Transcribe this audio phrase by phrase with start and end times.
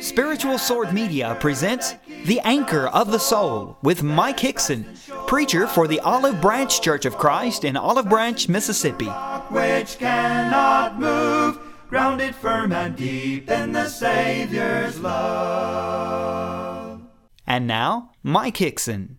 [0.00, 1.94] Spiritual Sword Media presents
[2.24, 4.84] The Anchor of the Soul with Mike Hixson,
[5.26, 9.08] preacher for the Olive Branch Church of Christ in Olive Branch, Mississippi.
[9.50, 17.02] which cannot move, grounded firm and deep in the Savior's love.
[17.46, 19.16] And now, Mike Hixson.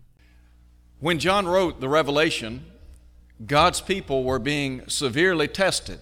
[1.00, 2.64] When John wrote the Revelation,
[3.44, 6.00] God's people were being severely tested.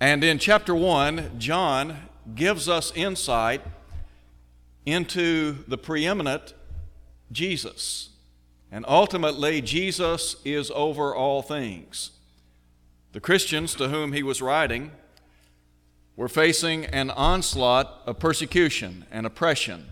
[0.00, 3.62] And in chapter 1, John gives us insight
[4.84, 6.54] into the preeminent
[7.32, 8.10] Jesus.
[8.70, 12.10] And ultimately, Jesus is over all things.
[13.12, 14.90] The Christians to whom he was writing
[16.16, 19.86] were facing an onslaught of persecution and oppression.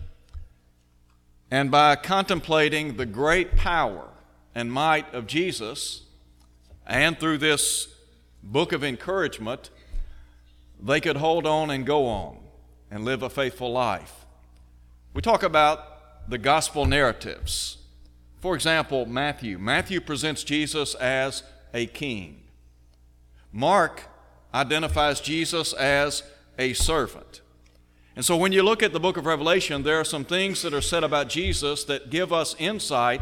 [1.51, 4.09] And by contemplating the great power
[4.53, 6.01] and might of Jesus,
[6.85, 7.87] and through this
[8.43, 9.69] book of encouragement,
[10.81, 12.37] they could hold on and go on
[12.91, 14.25] and live a faithful life.
[15.13, 17.77] We talk about the gospel narratives.
[18.39, 19.57] For example, Matthew.
[19.57, 22.43] Matthew presents Jesus as a king.
[23.51, 24.03] Mark
[24.53, 26.23] identifies Jesus as
[26.57, 27.41] a servant.
[28.15, 30.73] And so when you look at the book of Revelation, there are some things that
[30.73, 33.21] are said about Jesus that give us insight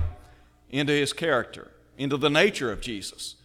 [0.69, 3.35] into his character, into the nature of Jesus.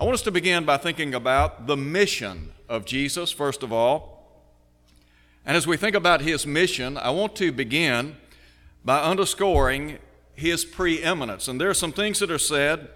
[0.00, 4.46] I want us to begin by thinking about the mission of Jesus, first of all.
[5.44, 8.14] And as we think about his mission, I want to begin
[8.84, 9.98] by underscoring
[10.36, 11.48] his preeminence.
[11.48, 12.90] And there are some things that are said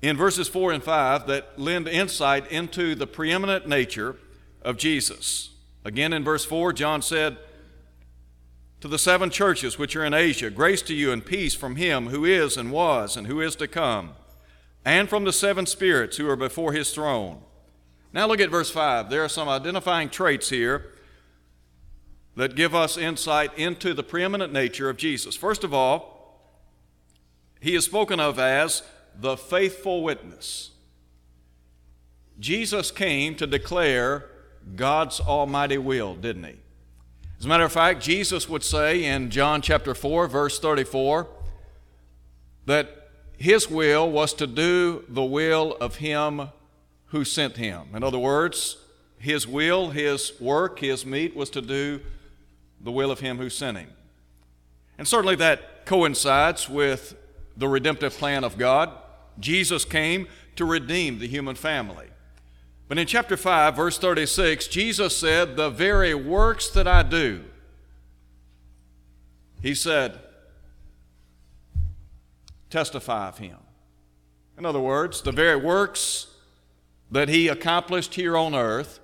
[0.00, 4.16] in verses 4 and 5 that lend insight into the preeminent nature
[4.62, 5.50] of Jesus.
[5.84, 7.36] Again, in verse 4, John said,
[8.80, 12.06] To the seven churches which are in Asia, grace to you and peace from him
[12.06, 14.14] who is and was and who is to come,
[14.84, 17.40] and from the seven spirits who are before his throne.
[18.12, 19.10] Now look at verse 5.
[19.10, 20.92] There are some identifying traits here
[22.36, 25.36] that give us insight into the preeminent nature of Jesus.
[25.36, 26.40] First of all,
[27.60, 28.82] he is spoken of as
[29.14, 30.70] the faithful witness.
[32.40, 34.28] Jesus came to declare
[34.74, 36.56] God's almighty will, didn't he?
[37.38, 41.28] As a matter of fact, Jesus would say in John chapter 4, verse 34,
[42.66, 43.01] that
[43.38, 46.48] his will was to do the will of him
[47.06, 47.88] who sent him.
[47.94, 48.78] In other words,
[49.18, 52.00] his will, his work, his meat was to do
[52.80, 53.90] the will of him who sent him.
[54.98, 57.16] And certainly that coincides with
[57.56, 58.90] the redemptive plan of God.
[59.38, 60.26] Jesus came
[60.56, 62.08] to redeem the human family.
[62.88, 67.44] But in chapter 5, verse 36, Jesus said, The very works that I do,
[69.62, 70.20] he said,
[72.72, 73.58] testify of him.
[74.58, 76.26] In other words, the very works
[77.10, 78.98] that he accomplished here on earth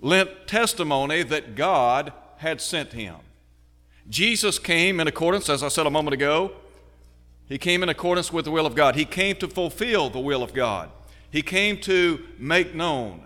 [0.00, 3.16] lent testimony that God had sent him.
[4.08, 6.52] Jesus came in accordance, as I said a moment ago,
[7.46, 8.94] he came in accordance with the will of God.
[8.94, 10.90] He came to fulfill the will of God.
[11.30, 13.22] He came to make known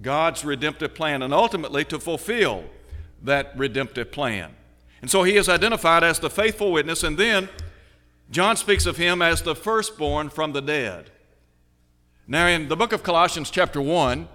[0.00, 2.64] God's redemptive plan and ultimately to fulfill
[3.22, 4.54] that redemptive plan.
[5.00, 7.48] And so he is identified as the faithful witness, and then
[8.30, 11.10] John speaks of him as the firstborn from the dead.
[12.28, 14.28] Now, in the book of Colossians, chapter 1,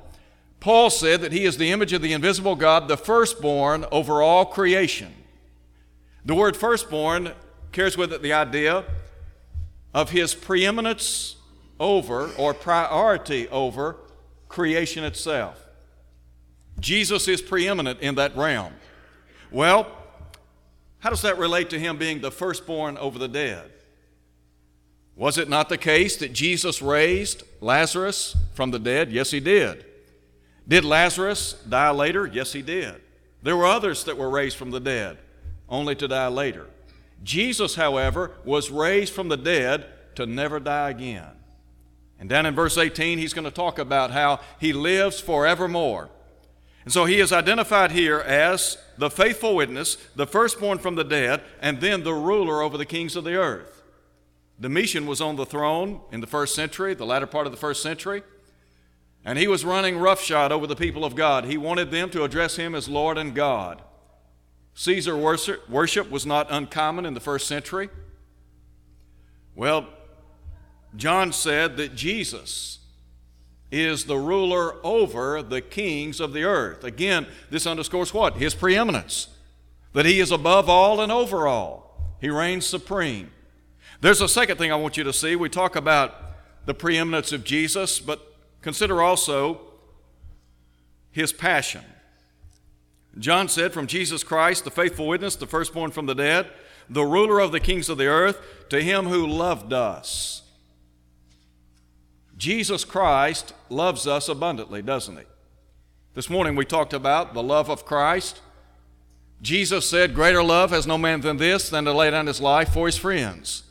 [0.60, 4.46] Paul said that he is the image of the invisible God, the firstborn over all
[4.46, 5.14] creation.
[6.26, 7.32] The word firstborn
[7.72, 8.84] carries with it the idea
[9.94, 11.38] of his preeminence
[11.80, 13.96] over or priority over
[14.50, 15.66] creation itself.
[16.80, 18.74] Jesus is preeminent in that realm.
[19.52, 19.88] Well,
[21.00, 23.72] how does that relate to him being the firstborn over the dead?
[25.16, 29.12] Was it not the case that Jesus raised Lazarus from the dead?
[29.12, 29.86] Yes, he did.
[30.68, 32.26] Did Lazarus die later?
[32.26, 33.02] Yes, he did.
[33.42, 35.18] There were others that were raised from the dead,
[35.70, 36.68] only to die later.
[37.24, 41.32] Jesus, however, was raised from the dead to never die again.
[42.20, 46.10] And down in verse 18, he's going to talk about how he lives forevermore.
[46.84, 51.42] And so he is identified here as the faithful witness, the firstborn from the dead,
[51.62, 53.75] and then the ruler over the kings of the earth.
[54.60, 57.84] Domitian was on the throne in the first century, the latter part of the first
[57.84, 58.24] century,
[59.26, 61.46] and he was running roughshod over the people of God.
[61.46, 63.82] He wanted them to address him as Lord and God.
[64.76, 67.90] Caesar worship was not uncommon in the first century.
[69.56, 69.88] Well,
[70.96, 72.80] John said that Jesus
[73.72, 76.84] is the ruler over the kings of the earth.
[76.84, 78.36] Again, this underscores what?
[78.36, 79.28] His preeminence,
[79.94, 82.16] that he is above all and over all.
[82.22, 83.32] He reigns supreme.
[84.02, 85.36] There's a second thing I want you to see.
[85.36, 86.16] We talk about
[86.66, 89.62] the preeminence of Jesus, but consider also
[91.12, 91.84] his passion.
[93.18, 96.50] John said, From Jesus Christ, the faithful witness, the firstborn from the dead,
[96.90, 100.44] the ruler of the kings of the earth, to him who loved us.
[102.38, 105.24] Jesus Christ loves us abundantly, doesn't he?
[106.16, 108.42] This morning we talked about the love of Christ.
[109.42, 112.74] Jesus said, Greater love has no man than this, than to lay down his life
[112.74, 113.64] for his friends.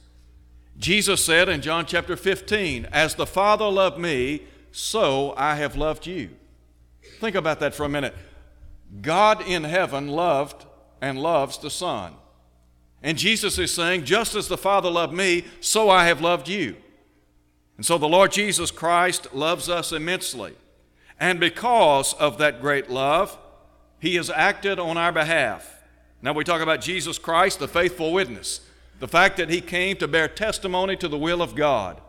[0.79, 4.43] Jesus said in John chapter 15, As the Father loved me,
[4.73, 6.31] so I have loved you.
[7.21, 8.15] Think about that for a minute.
[9.01, 10.67] God in heaven loved
[11.01, 12.15] and loves the Son.
[13.03, 16.77] And Jesus is saying, Just as the Father loved me, so I have loved you.
[17.77, 20.55] And so the Lord Jesus Christ loves us immensely.
[21.21, 23.37] And because of that great love,
[24.01, 25.83] He has acted on our behalf.
[26.23, 28.61] Now we talk about Jesus Christ, the faithful witness,
[29.05, 32.01] the fact that He came to bear testimony to the will of God,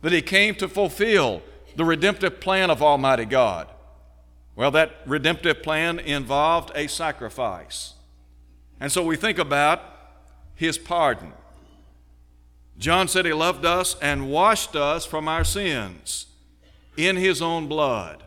[0.00, 1.44] that He came to fulfill
[1.76, 3.68] the redemptive plan of Almighty God.
[4.56, 7.94] Well, that redemptive plan involved a sacrifice.
[8.80, 9.80] And so we think about
[10.56, 11.34] His pardon.
[12.76, 16.26] John said he loved us and washed us from our sins
[16.96, 18.24] in his own blood.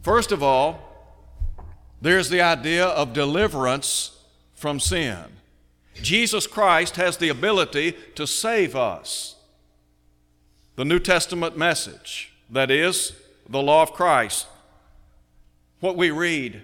[0.00, 0.80] First of all,
[2.00, 4.16] there's the idea of deliverance
[4.54, 5.37] from sin.
[6.02, 9.36] Jesus Christ has the ability to save us.
[10.76, 13.12] The New Testament message, that is,
[13.48, 14.46] the law of Christ,
[15.80, 16.62] what we read,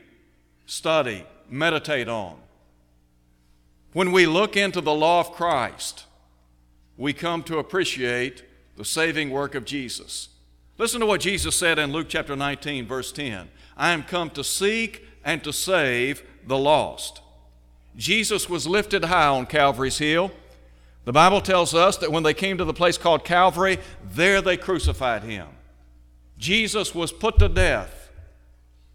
[0.67, 2.37] study, meditate on.
[3.93, 6.05] When we look into the law of Christ,
[6.97, 8.43] we come to appreciate
[8.77, 10.29] the saving work of Jesus.
[10.79, 14.45] Listen to what Jesus said in Luke chapter 19, verse 10 I am come to
[14.45, 17.21] seek and to save the lost.
[17.96, 20.32] Jesus was lifted high on Calvary's hill.
[21.05, 24.56] The Bible tells us that when they came to the place called Calvary, there they
[24.56, 25.49] crucified him.
[26.38, 28.11] Jesus was put to death.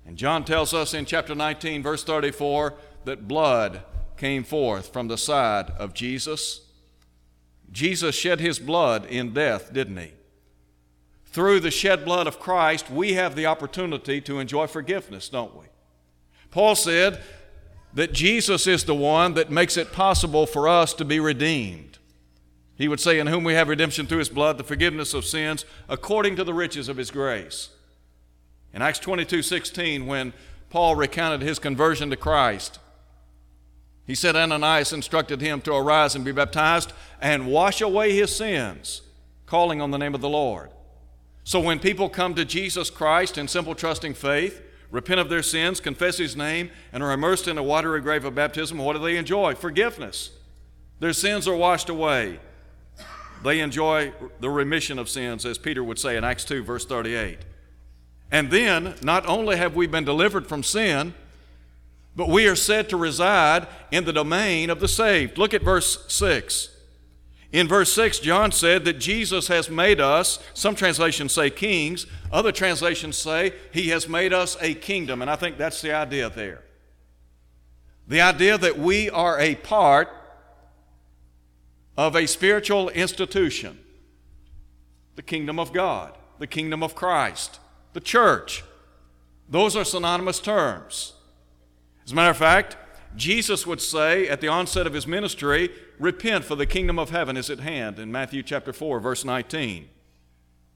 [0.06, 2.74] And John tells us in chapter 19, verse 34,
[3.06, 3.84] that blood
[4.18, 6.62] came forth from the side of Jesus.
[7.72, 10.12] Jesus shed his blood in death, didn't he?
[11.25, 15.66] Through the shed blood of Christ, we have the opportunity to enjoy forgiveness, don't we?
[16.50, 17.22] Paul said
[17.94, 21.98] that Jesus is the one that makes it possible for us to be redeemed.
[22.76, 25.66] He would say, In whom we have redemption through his blood, the forgiveness of sins,
[25.88, 27.70] according to the riches of his grace.
[28.74, 30.34] In Acts 22 16, when
[30.70, 32.80] Paul recounted his conversion to Christ,
[34.06, 39.02] he said Ananias instructed him to arise and be baptized and wash away his sins,
[39.46, 40.72] calling on the name of the Lord.
[41.44, 45.80] So when people come to Jesus Christ in simple trusting faith, repent of their sins,
[45.80, 49.18] confess his name, and are immersed in the watery grave of baptism, what do they
[49.18, 49.56] enjoy?
[49.56, 50.32] Forgiveness.
[51.00, 52.40] Their sins are washed away.
[53.44, 57.40] They enjoy the remission of sins, as Peter would say in Acts 2, verse 38.
[58.32, 61.14] And then, not only have we been delivered from sin,
[62.16, 65.38] but we are said to reside in the domain of the saved.
[65.38, 66.70] Look at verse 6.
[67.51, 72.51] In verse 6, John said that Jesus has made us, some translations say kings, other
[72.51, 76.63] translations say he has made us a kingdom, and I think that's the idea there.
[78.07, 80.10] The idea that we are a part
[81.98, 83.80] of a spiritual institution,
[85.16, 87.60] the kingdom of God, the kingdom of Christ,
[87.94, 88.63] the church.
[89.50, 91.13] Those are synonymous terms.
[92.06, 92.78] As a matter of fact,
[93.16, 95.69] Jesus would say at the onset of his ministry,
[96.00, 99.90] Repent, for the kingdom of heaven is at hand, in Matthew chapter 4, verse 19.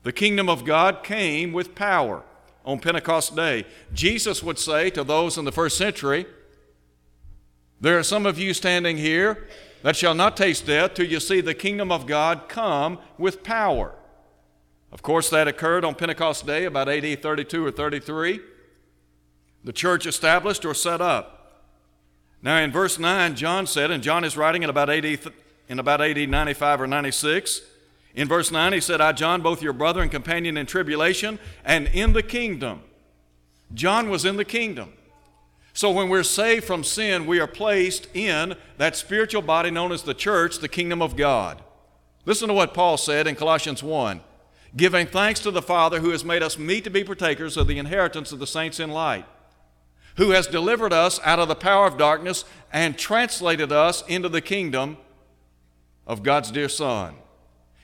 [0.03, 2.24] The kingdom of God came with power
[2.65, 3.65] on Pentecost Day.
[3.93, 6.25] Jesus would say to those in the first century,
[7.79, 9.48] There are some of you standing here
[9.84, 13.96] that shall not taste death till you see the kingdom of God come with power.
[14.91, 18.39] Of course, that occurred on Pentecost Day, about AD 32 or 33
[19.63, 21.42] the church established or set up.
[22.43, 25.05] Now, in verse 9, John said, and John is writing in about AD,
[25.69, 27.62] in about AD 95 or 96.
[28.15, 31.88] In verse 9, he said, I, John, both your brother and companion in tribulation and
[31.88, 32.81] in the kingdom.
[33.73, 34.91] John was in the kingdom.
[35.73, 40.03] So when we're saved from sin, we are placed in that spiritual body known as
[40.03, 41.63] the church, the kingdom of God.
[42.25, 44.21] Listen to what Paul said in Colossians 1
[44.75, 47.77] giving thanks to the Father who has made us meet to be partakers of the
[47.77, 49.23] inheritance of the saints in light
[50.17, 54.41] who has delivered us out of the power of darkness and translated us into the
[54.41, 54.98] kingdom
[56.05, 57.15] of God's dear Son.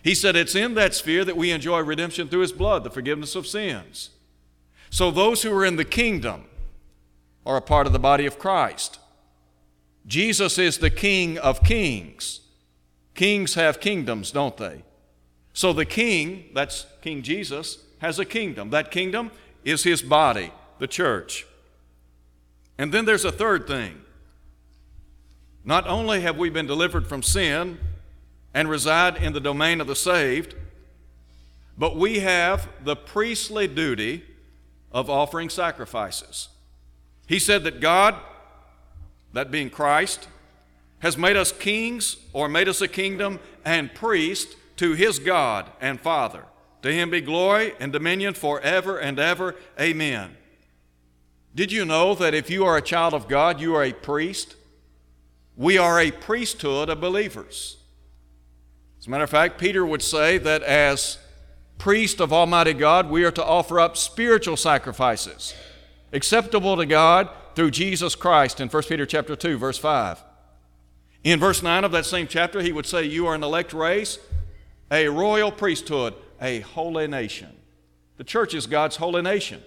[0.04, 3.36] He said it's in that sphere that we enjoy redemption through His blood, the forgiveness
[3.36, 4.12] of sins.
[4.90, 6.46] So those who are in the kingdom
[7.46, 9.00] are a part of the body of Christ.
[10.06, 12.42] Jesus is the King of kings.
[13.14, 14.84] Kings have kingdoms, don't they?
[15.54, 18.70] So the king, that's King Jesus, has a kingdom.
[18.70, 19.32] That kingdom
[19.66, 21.46] is his body, the church.
[22.80, 24.02] And then there's a third thing.
[25.66, 27.78] Not only have we been delivered from sin
[28.54, 30.56] and reside in the domain of the saved,
[31.78, 34.24] but we have the priestly duty
[34.94, 36.48] of offering sacrifices.
[37.28, 38.16] He said that God,
[39.34, 40.30] that being Christ,
[41.00, 46.00] has made us kings or made us a kingdom and priest to his God and
[46.00, 46.46] Father.
[46.84, 49.56] To him be glory and dominion forever and ever.
[49.78, 50.38] Amen.
[51.60, 54.56] Did you know that if you are a child of God, you are a priest?
[55.58, 57.76] We are a priesthood of believers.
[58.98, 61.18] As a matter of fact, Peter would say that as
[61.78, 65.54] priest of Almighty God, we are to offer up spiritual sacrifices
[66.14, 70.24] acceptable to God through Jesus Christ in 1 Peter chapter 2 verse 5.
[71.26, 74.18] In verse 9 of that same chapter, he would say, You are an elect race,
[74.90, 77.54] a royal priesthood, a holy nation.
[78.16, 79.62] The church is God's holy nation.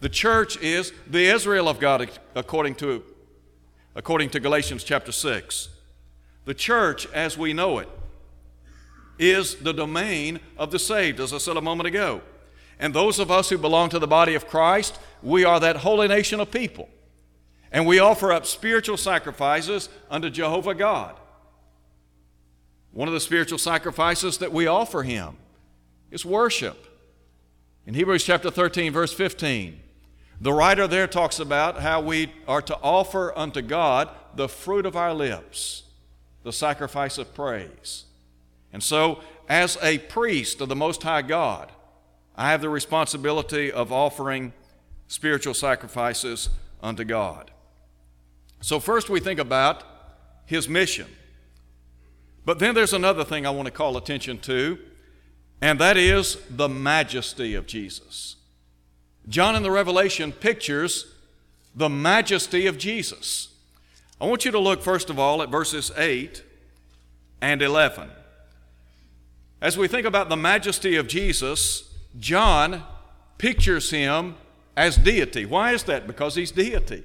[0.00, 3.02] The church is the Israel of God, according to,
[3.96, 5.68] according to Galatians chapter 6.
[6.44, 7.88] The church, as we know it,
[9.18, 12.22] is the domain of the saved, as I said a moment ago.
[12.78, 16.06] And those of us who belong to the body of Christ, we are that holy
[16.06, 16.88] nation of people.
[17.72, 21.16] And we offer up spiritual sacrifices unto Jehovah God.
[22.92, 25.36] One of the spiritual sacrifices that we offer Him
[26.12, 26.86] is worship.
[27.84, 29.80] In Hebrews chapter 13, verse 15,
[30.40, 34.96] the writer there talks about how we are to offer unto God the fruit of
[34.96, 35.82] our lips,
[36.44, 38.04] the sacrifice of praise.
[38.72, 41.72] And so, as a priest of the Most High God,
[42.36, 44.52] I have the responsibility of offering
[45.08, 46.50] spiritual sacrifices
[46.82, 47.50] unto God.
[48.60, 49.82] So, first we think about
[50.46, 51.06] his mission.
[52.44, 54.78] But then there's another thing I want to call attention to,
[55.60, 58.36] and that is the majesty of Jesus.
[59.28, 61.14] John in the Revelation pictures
[61.74, 63.48] the majesty of Jesus.
[64.20, 66.42] I want you to look, first of all, at verses 8
[67.40, 68.10] and 11.
[69.60, 72.82] As we think about the majesty of Jesus, John
[73.38, 74.34] pictures him
[74.76, 75.44] as deity.
[75.44, 76.06] Why is that?
[76.06, 77.04] Because he's deity.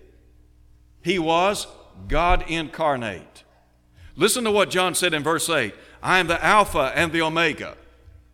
[1.04, 1.68] He was
[2.08, 3.44] God incarnate.
[4.16, 7.76] Listen to what John said in verse 8 I am the Alpha and the Omega,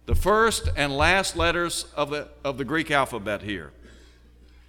[0.05, 3.71] the first and last letters of the, of the Greek alphabet here.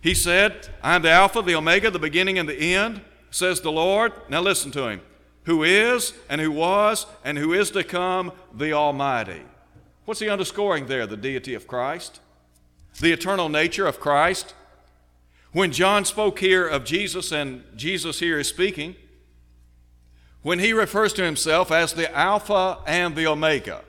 [0.01, 3.73] He said, I am the Alpha, the Omega, the beginning and the end, says the
[3.73, 4.13] Lord.
[4.29, 5.03] Now listen to him
[5.45, 9.43] who is and who was and who is to come, the Almighty.
[10.05, 11.07] What's he underscoring there?
[11.07, 12.21] The deity of Christ,
[13.01, 14.55] the eternal nature of Christ.
[15.53, 18.97] When John spoke here of Jesus, and Jesus here is speaking,
[20.43, 23.83] when he refers to himself as the Alpha and the Omega,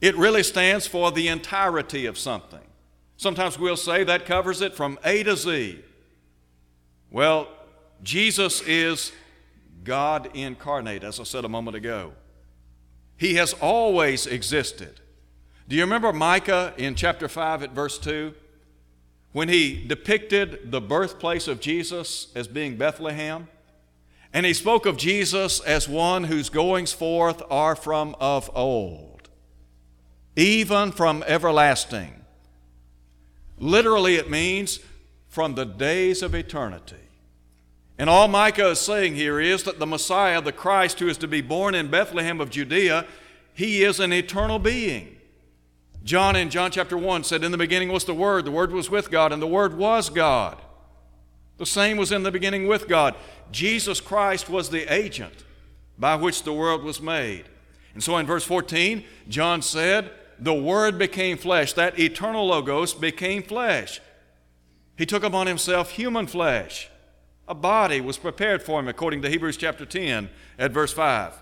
[0.00, 2.60] it really stands for the entirety of something.
[3.20, 5.78] Sometimes we'll say that covers it from A to Z.
[7.10, 7.48] Well,
[8.02, 9.12] Jesus is
[9.84, 12.14] God incarnate, as I said a moment ago.
[13.18, 15.00] He has always existed.
[15.68, 18.32] Do you remember Micah in chapter 5 at verse 2?
[19.32, 23.48] When he depicted the birthplace of Jesus as being Bethlehem,
[24.32, 29.28] and he spoke of Jesus as one whose goings forth are from of old,
[30.36, 32.14] even from everlasting.
[33.60, 34.80] Literally, it means
[35.28, 36.96] from the days of eternity.
[37.98, 41.28] And all Micah is saying here is that the Messiah, the Christ who is to
[41.28, 43.06] be born in Bethlehem of Judea,
[43.52, 45.16] he is an eternal being.
[46.02, 48.88] John in John chapter 1 said, In the beginning was the Word, the Word was
[48.88, 50.56] with God, and the Word was God.
[51.58, 53.14] The same was in the beginning with God.
[53.52, 55.44] Jesus Christ was the agent
[55.98, 57.44] by which the world was made.
[57.92, 61.74] And so in verse 14, John said, The Word became flesh.
[61.74, 64.00] That eternal Logos became flesh.
[64.96, 66.88] He took upon himself human flesh.
[67.46, 71.34] A body was prepared for him, according to Hebrews chapter 10 at verse 5.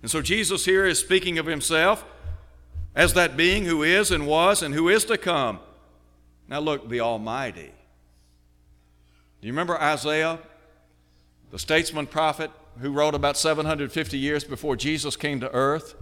[0.00, 2.04] And so Jesus here is speaking of himself
[2.94, 5.60] as that being who is and was and who is to come.
[6.48, 7.72] Now look, the Almighty.
[9.40, 10.38] Do you remember Isaiah,
[11.50, 15.94] the statesman prophet who wrote about 750 years before Jesus came to earth?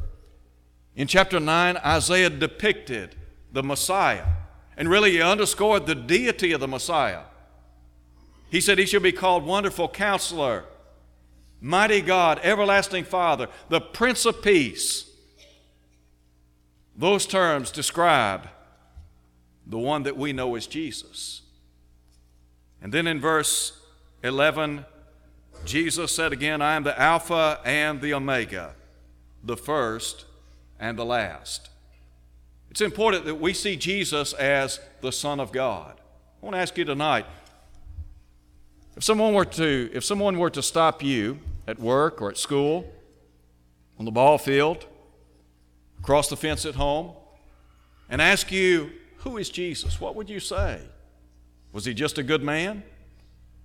[0.96, 3.16] In chapter 9, Isaiah depicted
[3.52, 4.26] the Messiah
[4.80, 7.24] and really he underscored the deity of the Messiah.
[8.48, 10.64] He said he shall be called Wonderful Counselor,
[11.60, 15.04] Mighty God, Everlasting Father, the Prince of Peace.
[16.96, 18.48] Those terms describe
[19.66, 21.42] the one that we know as Jesus.
[22.80, 23.78] And then in verse
[24.24, 24.86] 11,
[25.66, 28.74] Jesus said again, I am the Alpha and the Omega,
[29.44, 30.24] the first
[30.80, 31.68] and the last.
[32.70, 36.00] It's important that we see Jesus as the Son of God.
[36.42, 37.26] I want to ask you tonight
[38.96, 42.90] If someone were to, if someone were to stop you at work or at school,
[43.98, 44.86] on the ball field,
[45.98, 47.12] across the fence at home,
[48.08, 50.00] and ask you, Who is Jesus?
[50.00, 50.80] What would you say?
[51.72, 52.82] Was he just a good man?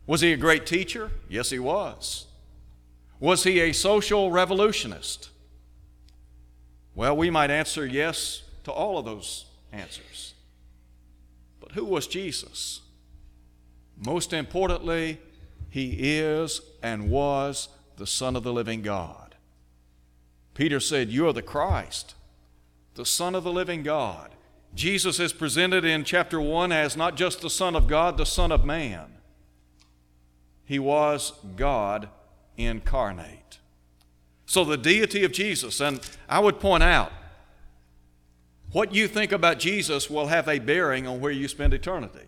[0.06, 1.10] Was he a great teacher?
[1.30, 2.28] Yes, he was.
[3.20, 5.30] Was he a social revolutionist?
[6.96, 10.34] Well, we might answer yes to all of those answers.
[11.60, 12.82] But who was Jesus?
[13.98, 15.20] Most importantly,
[15.70, 19.36] he is and was the Son of the living God.
[20.54, 22.16] Peter said, You are the Christ,
[22.96, 24.32] the Son of the living God.
[24.74, 28.52] Jesus is presented in chapter 1 as not just the Son of God, the Son
[28.52, 29.18] of Man.
[30.66, 32.10] He was God
[32.58, 33.60] incarnate.
[34.46, 36.00] So, the deity of Jesus, and
[36.30, 37.12] I would point out,
[38.72, 42.28] what you think about Jesus will have a bearing on where you spend eternity.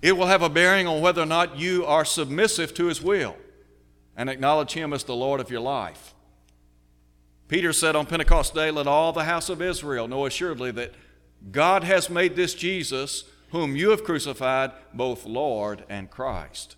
[0.00, 3.36] It will have a bearing on whether or not you are submissive to His will
[4.16, 6.14] and acknowledge Him as the Lord of your life.
[7.48, 10.92] Peter said on Pentecost Day, Let all the house of Israel know assuredly that
[11.50, 16.76] God has made this Jesus, whom you have crucified, both Lord and Christ.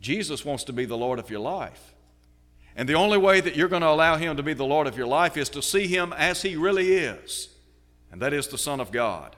[0.00, 1.94] Jesus wants to be the Lord of your life.
[2.78, 4.96] And the only way that you're going to allow Him to be the Lord of
[4.96, 7.48] your life is to see Him as He really is,
[8.12, 9.34] and that is the Son of God.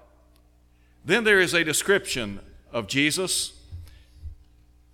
[1.07, 3.59] Then there is a description of Jesus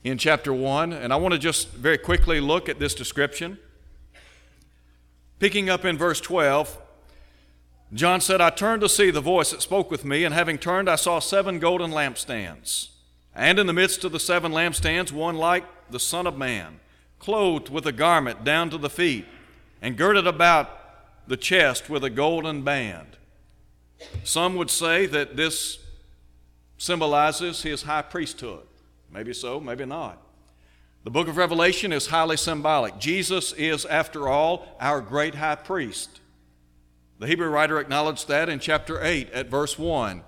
[0.05, 3.59] in chapter 1, and I want to just very quickly look at this description.
[5.41, 6.81] Picking up in verse 12,
[7.95, 10.88] John said, I turned to see the voice that spoke with me, and having turned,
[10.88, 12.91] I saw seven golden lampstands.
[13.35, 16.79] And in the midst of the seven lampstands, one like the Son of Man,
[17.19, 19.27] clothed with a garment down to the feet,
[19.83, 23.17] and girded about the chest with a golden band.
[24.25, 25.79] Some would say that this
[26.79, 28.63] symbolizes his high priesthood.
[29.13, 30.21] Maybe so, maybe not.
[31.05, 32.99] The book of Revelation is highly symbolic.
[32.99, 36.21] Jesus is, after all, our great high priest.
[37.19, 40.23] The Hebrew writer acknowledged that in chapter 8 at verse 1.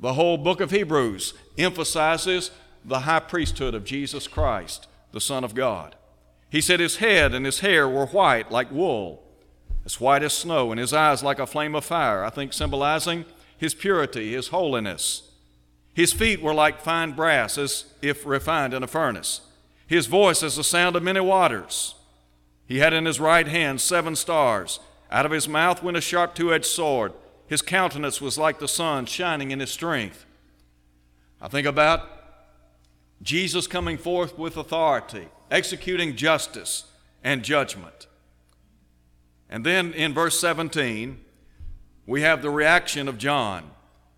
[0.00, 2.50] The whole book of Hebrews emphasizes
[2.84, 5.96] the high priesthood of Jesus Christ, the Son of God.
[6.50, 9.22] He said his head and his hair were white like wool,
[9.84, 13.24] as white as snow, and his eyes like a flame of fire, I think symbolizing
[13.56, 15.30] his purity, his holiness.
[15.92, 19.40] His feet were like fine brass, as if refined in a furnace.
[19.86, 21.96] His voice as the sound of many waters.
[22.66, 24.78] He had in his right hand seven stars.
[25.10, 27.14] Out of his mouth went a sharp two edged sword.
[27.48, 30.26] His countenance was like the sun shining in his strength.
[31.40, 32.17] I think about
[33.22, 36.84] Jesus coming forth with authority, executing justice
[37.24, 38.06] and judgment.
[39.50, 41.24] And then in verse 17,
[42.06, 43.70] we have the reaction of John.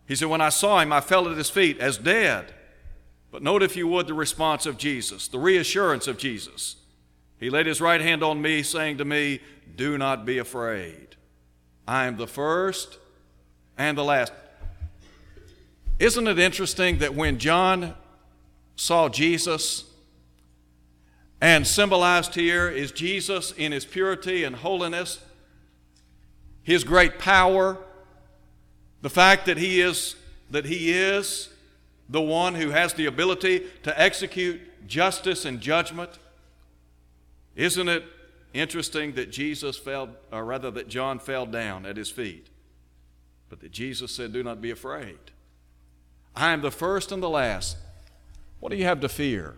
[0.07, 2.53] He said, When I saw him, I fell at his feet as dead.
[3.31, 6.77] But note, if you would, the response of Jesus, the reassurance of Jesus.
[7.39, 9.41] He laid his right hand on me, saying to me,
[9.77, 11.17] Do not be afraid.
[11.87, 12.99] I am the first
[13.79, 14.33] and the last.
[15.99, 17.95] Isn't it interesting that when John
[18.81, 19.85] saw Jesus,
[21.39, 25.23] and symbolized here is Jesus in his purity and holiness,
[26.63, 27.77] his great power,
[29.03, 30.17] the fact that he is
[30.51, 31.51] that he is
[32.09, 36.19] the one who has the ability to execute justice and judgment.
[37.55, 38.05] Isn't it
[38.55, 42.47] interesting that Jesus fell, or rather that John fell down at his feet?
[43.51, 45.19] But that Jesus said, Do not be afraid.
[46.35, 47.77] I am the first and the last.
[48.61, 49.57] What do you have to fear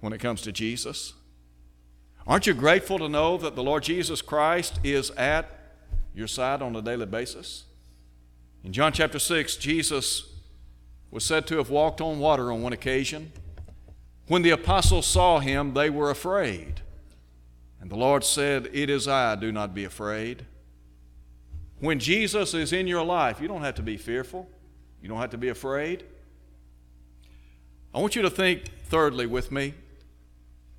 [0.00, 1.14] when it comes to Jesus?
[2.26, 5.50] Aren't you grateful to know that the Lord Jesus Christ is at
[6.14, 7.64] your side on a daily basis?
[8.64, 10.32] In John chapter 6, Jesus
[11.10, 13.32] was said to have walked on water on one occasion.
[14.28, 16.80] When the apostles saw him, they were afraid.
[17.80, 20.46] And the Lord said, It is I, do not be afraid.
[21.80, 24.48] When Jesus is in your life, you don't have to be fearful,
[25.02, 26.04] you don't have to be afraid.
[27.94, 29.74] I want you to think thirdly with me.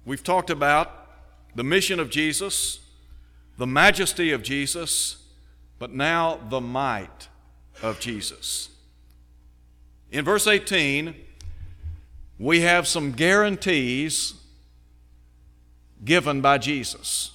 [0.06, 1.08] We've talked about
[1.56, 2.80] the mission of Jesus,
[3.58, 5.23] the majesty of Jesus,
[5.78, 7.28] but now the might
[7.82, 8.69] of Jesus.
[10.12, 11.15] In verse 18,
[12.39, 14.34] we have some guarantees
[16.04, 17.32] given by Jesus.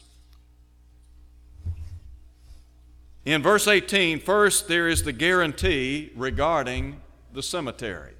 [3.24, 7.00] In verse 18, first there is the guarantee regarding
[7.32, 8.14] the cemetery.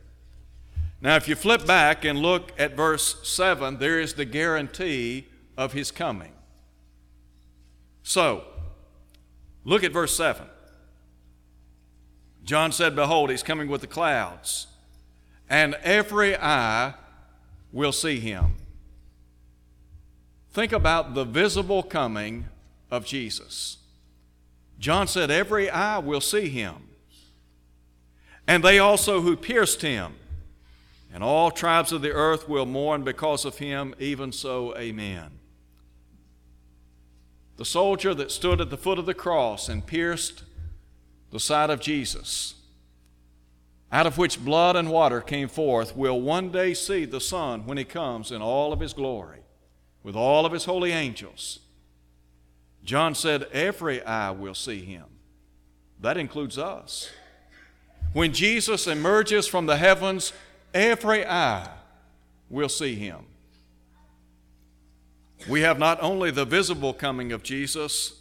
[1.01, 5.73] Now, if you flip back and look at verse 7, there is the guarantee of
[5.73, 6.33] his coming.
[8.03, 8.45] So,
[9.65, 10.47] look at verse 7.
[12.43, 14.69] John said, Behold, he's coming with the clouds,
[15.49, 16.95] and every eye
[17.73, 18.57] will see him.
[20.51, 22.47] Think about the visible coming
[22.91, 23.77] of Jesus.
[24.79, 26.89] John said, Every eye will see him,
[28.47, 30.15] and they also who pierced him,
[31.13, 35.39] and all tribes of the earth will mourn because of him, even so, amen.
[37.57, 40.45] The soldier that stood at the foot of the cross and pierced
[41.31, 42.55] the side of Jesus,
[43.91, 47.79] out of which blood and water came forth, will one day see the Son when
[47.79, 49.41] he comes in all of his glory,
[50.03, 51.61] with all of his holy angels.
[52.85, 55.05] John said, Every eye will see him.
[56.01, 57.11] That includes us.
[58.13, 60.33] When Jesus emerges from the heavens,
[60.75, 61.69] every eye
[62.49, 63.27] will see him.
[65.49, 68.21] We have not only the visible coming of Jesus,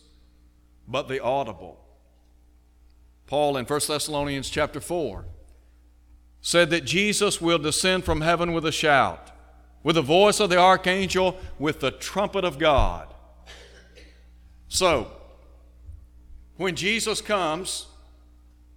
[0.87, 1.79] but the audible.
[3.25, 5.25] Paul in 1 Thessalonians chapter 4
[6.41, 9.31] said that Jesus will descend from heaven with a shout,
[9.83, 13.13] with the voice of the archangel, with the trumpet of God.
[14.69, 15.11] So,
[16.55, 17.87] when Jesus comes,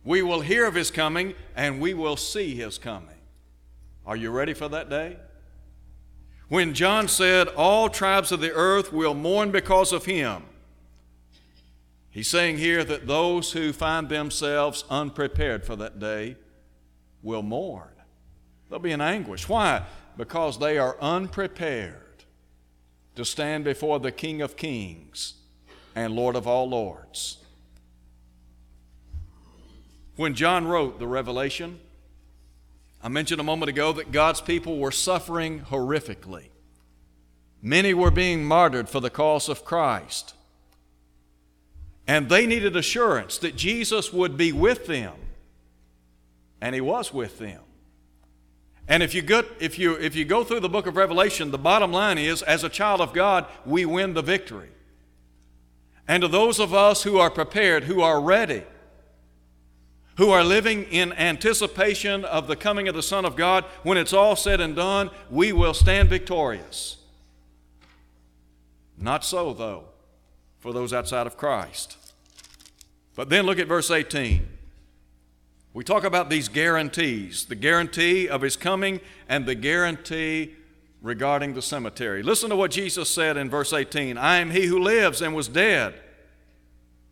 [0.04, 3.19] we will hear of his coming and we will see his coming.
[4.06, 5.16] Are you ready for that day?
[6.48, 10.42] When John said, All tribes of the earth will mourn because of him,
[12.10, 16.36] he's saying here that those who find themselves unprepared for that day
[17.22, 17.88] will mourn.
[18.68, 19.48] They'll be in anguish.
[19.48, 19.82] Why?
[20.16, 22.24] Because they are unprepared
[23.16, 25.34] to stand before the King of Kings
[25.94, 27.38] and Lord of all lords.
[30.16, 31.80] When John wrote the Revelation,
[33.02, 36.48] I mentioned a moment ago that God's people were suffering horrifically.
[37.62, 40.34] Many were being martyred for the cause of Christ.
[42.06, 45.14] And they needed assurance that Jesus would be with them.
[46.60, 47.60] And he was with them.
[48.88, 51.58] And if you, go, if, you, if you go through the book of Revelation, the
[51.58, 54.70] bottom line is as a child of God, we win the victory.
[56.08, 58.64] And to those of us who are prepared, who are ready,
[60.20, 64.12] who are living in anticipation of the coming of the Son of God, when it's
[64.12, 66.98] all said and done, we will stand victorious.
[68.98, 69.84] Not so, though,
[70.58, 71.96] for those outside of Christ.
[73.16, 74.46] But then look at verse 18.
[75.72, 80.54] We talk about these guarantees the guarantee of His coming and the guarantee
[81.00, 82.22] regarding the cemetery.
[82.22, 85.48] Listen to what Jesus said in verse 18 I am he who lives and was
[85.48, 85.94] dead,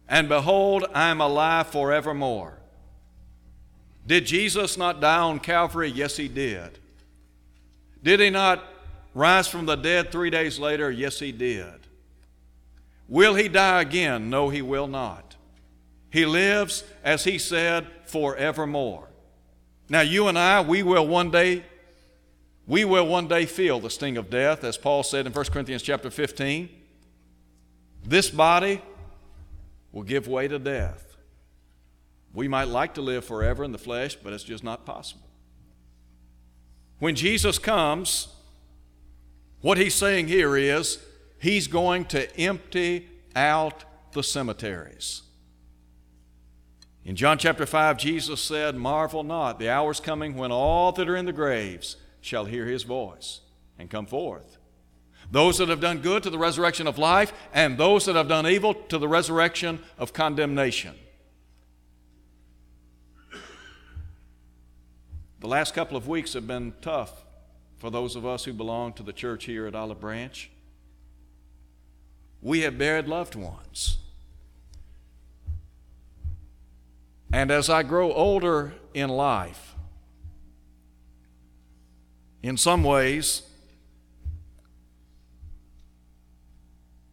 [0.06, 2.57] and behold, I am alive forevermore.
[4.06, 5.90] Did Jesus not die on Calvary?
[5.90, 6.78] Yes, he did.
[8.02, 8.64] Did he not
[9.14, 10.90] rise from the dead three days later?
[10.90, 11.86] Yes, he did.
[13.08, 14.30] Will he die again?
[14.30, 15.36] No, he will not.
[16.10, 19.08] He lives, as he said, forevermore.
[19.88, 21.64] Now, you and I, we will one day
[22.68, 25.82] we will one day feel the sting of death, as Paul said in 1 Corinthians
[25.82, 26.68] chapter 15.
[28.04, 28.82] This body
[29.90, 31.07] will give way to death.
[32.34, 35.28] We might like to live forever in the flesh, but it's just not possible.
[36.98, 38.28] When Jesus comes,
[39.60, 40.98] what he's saying here is
[41.38, 45.22] he's going to empty out the cemeteries.
[47.04, 51.16] In John chapter 5, Jesus said, Marvel not, the hour's coming when all that are
[51.16, 53.40] in the graves shall hear his voice
[53.78, 54.58] and come forth.
[55.30, 58.46] Those that have done good to the resurrection of life, and those that have done
[58.46, 60.94] evil to the resurrection of condemnation.
[65.40, 67.24] The last couple of weeks have been tough
[67.76, 70.50] for those of us who belong to the church here at Olive Branch.
[72.42, 73.98] We have buried loved ones.
[77.32, 79.74] And as I grow older in life,
[82.42, 83.42] in some ways,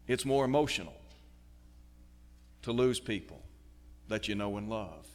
[0.07, 0.93] it's more emotional
[2.61, 3.41] to lose people
[4.07, 5.05] that you know and love.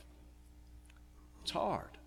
[1.42, 1.99] It's hard.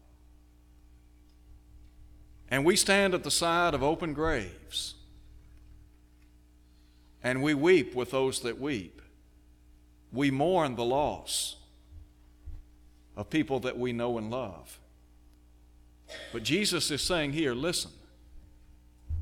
[2.49, 4.95] And we stand at the side of open graves
[7.23, 9.01] and we weep with those that weep.
[10.12, 11.56] We mourn the loss
[13.15, 14.79] of people that we know and love.
[16.32, 17.91] But Jesus is saying here listen,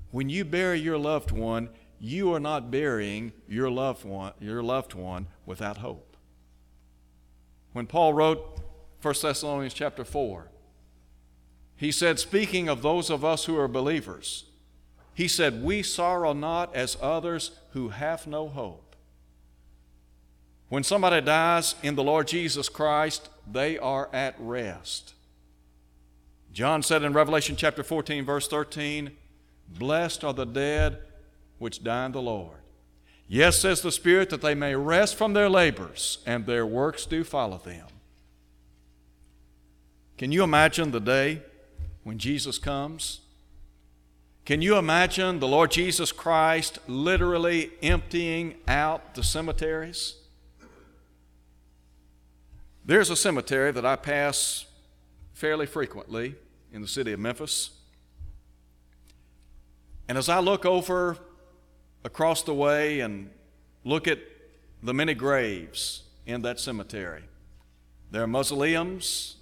[0.10, 4.94] when you bury your loved one, you are not burying your loved one, your loved
[4.94, 6.18] one without hope.
[7.74, 8.60] When Paul wrote
[9.02, 10.48] 1 Thessalonians chapter 4,
[11.82, 14.46] he said, speaking of those of us who are believers,
[15.16, 18.96] he said, We sorrow not as others who have no hope.
[20.70, 25.16] When somebody dies in the Lord Jesus Christ, they are at rest.
[26.54, 29.14] John said in Revelation chapter 14, verse 13,
[29.68, 31.00] Blessed are the dead
[31.58, 32.60] which die in the Lord.
[33.28, 37.24] Yes, says the Spirit, that they may rest from their labors, and their works do
[37.24, 37.88] follow them.
[40.20, 41.42] Can you imagine the day
[42.04, 43.22] when Jesus comes?
[44.46, 50.16] Can you imagine the Lord Jesus Christ literally emptying out the cemeteries?
[52.84, 54.66] There's a cemetery that I pass
[55.34, 56.36] fairly frequently
[56.74, 57.70] in the city of Memphis.
[60.10, 61.18] And as I look over
[62.04, 63.30] across the way and
[63.84, 64.20] look at
[64.82, 67.24] the many graves in that cemetery,
[68.10, 69.38] there are mausoleums,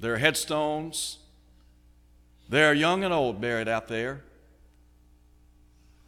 [0.00, 1.19] there are headstones,
[2.50, 4.22] there are young and old buried out there.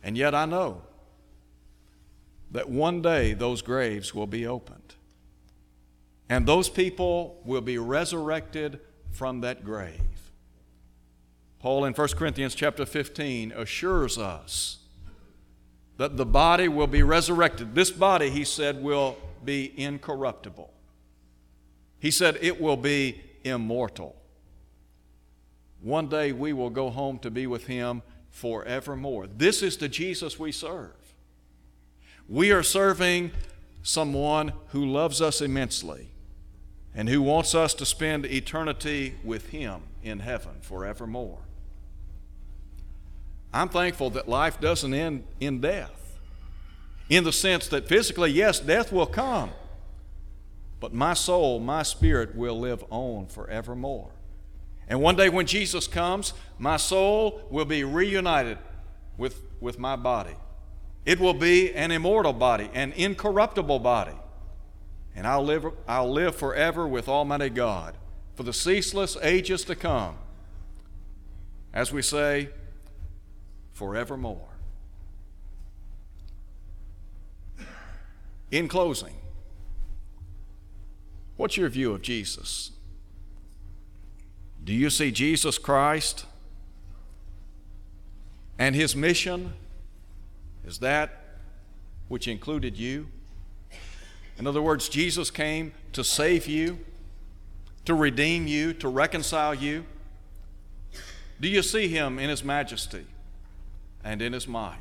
[0.02, 0.82] And yet I know
[2.50, 4.96] that one day those graves will be opened.
[6.28, 8.80] And those people will be resurrected
[9.12, 10.00] from that grave.
[11.60, 14.78] Paul in 1 Corinthians chapter 15 assures us
[15.96, 17.76] that the body will be resurrected.
[17.76, 20.72] This body, he said, will be incorruptible.
[22.00, 24.16] He said it will be immortal.
[25.82, 29.26] One day we will go home to be with him forevermore.
[29.26, 31.14] This is the Jesus we serve.
[32.28, 33.32] We are serving
[33.82, 36.08] someone who loves us immensely
[36.94, 41.40] and who wants us to spend eternity with him in heaven forevermore.
[43.52, 46.18] I'm thankful that life doesn't end in death.
[47.10, 49.50] In the sense that physically, yes, death will come,
[50.80, 54.12] but my soul, my spirit will live on forevermore.
[54.92, 58.58] And one day when Jesus comes, my soul will be reunited
[59.16, 60.36] with, with my body.
[61.06, 64.12] It will be an immortal body, an incorruptible body.
[65.16, 67.96] And I'll live, I'll live forever with Almighty God
[68.34, 70.16] for the ceaseless ages to come.
[71.72, 72.50] As we say,
[73.72, 74.58] forevermore.
[78.50, 79.14] In closing,
[81.38, 82.72] what's your view of Jesus?
[84.64, 86.26] Do you see Jesus Christ
[88.58, 89.54] and his mission
[90.64, 91.18] is that
[92.08, 93.08] which included you?
[94.38, 96.78] In other words, Jesus came to save you,
[97.84, 99.84] to redeem you, to reconcile you.
[101.40, 103.06] Do you see him in his majesty?
[104.04, 104.78] and in his might.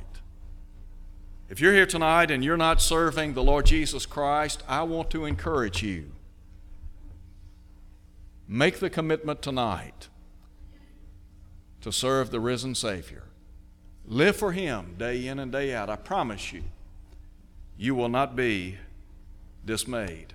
[1.50, 5.26] If you're here tonight and you're not serving the Lord Jesus Christ, I want to
[5.26, 6.12] encourage you.
[8.54, 10.10] Make the commitment tonight
[11.80, 13.24] to serve the risen Savior.
[14.06, 15.90] Live for Him day in and day out.
[15.90, 16.64] I promise you,
[17.78, 18.76] you will not be
[19.64, 20.34] dismayed.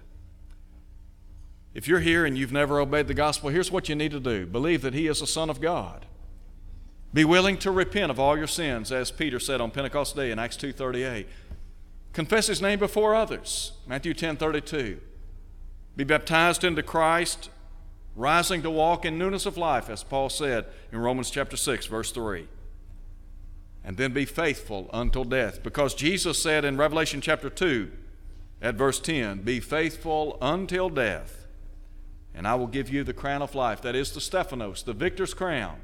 [1.74, 4.46] If you're here and you've never obeyed the gospel, here's what you need to do
[4.46, 6.06] believe that He is the Son of God.
[7.12, 10.38] Be willing to repent of all your sins, as Peter said on Pentecost Day in
[10.38, 11.26] Acts 2.38.
[12.14, 15.00] Confess his name before others, Matthew 10.32.
[15.96, 17.50] Be baptized into Christ,
[18.16, 22.10] rising to walk in newness of life, as Paul said in Romans chapter 6, verse
[22.10, 22.48] 3.
[23.84, 25.62] And then be faithful until death.
[25.62, 27.92] Because Jesus said in Revelation chapter 2,
[28.60, 31.46] at verse 10, Be faithful until death,
[32.34, 33.82] and I will give you the crown of life.
[33.82, 35.80] That is the Stephanos, the victor's crown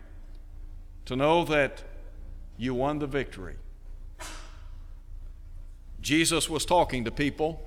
[1.04, 1.82] to know that
[2.56, 3.56] you won the victory.
[6.00, 7.60] Jesus was talking to people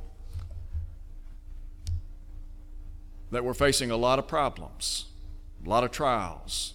[3.31, 5.05] that were facing a lot of problems,
[5.65, 6.73] a lot of trials.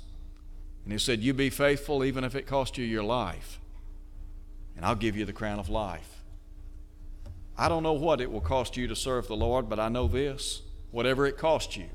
[0.85, 3.61] And he said, You be faithful even if it costs you your life,
[4.77, 6.25] and I'll give you the crown of life.
[7.57, 10.09] I don't know what it will cost you to serve the Lord, but I know
[10.09, 11.91] this whatever it costs you,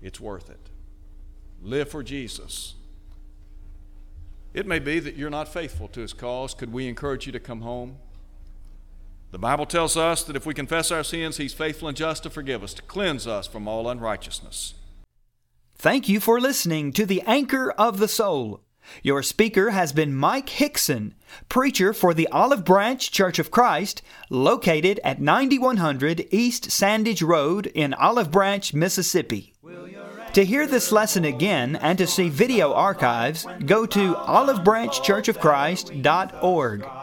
[0.00, 0.70] it's worth it.
[1.62, 2.74] Live for Jesus.
[4.54, 6.54] It may be that you're not faithful to his cause.
[6.54, 7.98] Could we encourage you to come home?
[9.30, 12.30] The Bible tells us that if we confess our sins, he's faithful and just to
[12.30, 14.74] forgive us, to cleanse us from all unrighteousness.
[15.76, 18.62] Thank you for listening to the Anchor of the Soul.
[19.02, 21.12] Your speaker has been Mike Hixson,
[21.48, 27.94] preacher for the Olive Branch Church of Christ, located at 9100 East Sandidge Road in
[27.94, 29.54] Olive Branch, Mississippi.
[30.32, 36.99] To hear this lesson again and to see video archives, go to olivebranchchurchofchrist.org.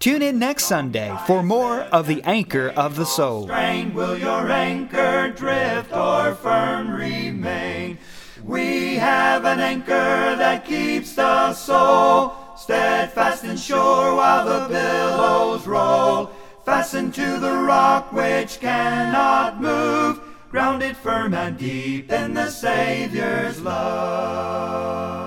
[0.00, 3.42] Tune in next Sunday for more of the Anchor of the Soul.
[3.42, 7.98] Strain, will your anchor drift or firm remain?
[8.42, 16.30] We have an anchor that keeps the soul steadfast and sure while the billows roll.
[16.64, 25.19] Fastened to the rock which cannot move grounded firm and deep in the Savior's love.